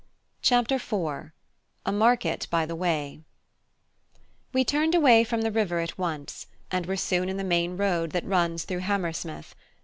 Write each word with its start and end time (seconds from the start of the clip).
CHAPTER 0.41 0.77
IV: 0.77 1.31
A 1.85 1.91
MARKET 1.93 2.47
BY 2.49 2.65
THE 2.65 2.75
WAY 2.75 3.21
We 4.51 4.65
turned 4.65 4.95
away 4.95 5.23
from 5.23 5.43
the 5.43 5.51
river 5.51 5.77
at 5.77 5.95
once, 5.99 6.47
and 6.71 6.87
were 6.87 6.97
soon 6.97 7.29
in 7.29 7.37
the 7.37 7.43
main 7.43 7.77
road 7.77 8.09
that 8.13 8.25
runs 8.25 8.63
through 8.63 8.79
Hammersmith. 8.79 9.53